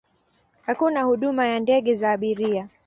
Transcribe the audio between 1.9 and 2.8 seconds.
za abiria.